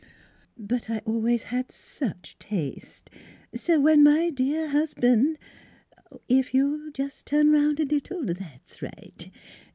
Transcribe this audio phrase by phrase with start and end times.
[0.57, 3.11] "But I always had such taste,
[3.53, 5.37] so when my dear husban'
[6.27, 9.29] If you'll jus' turn 'round a little; that's right.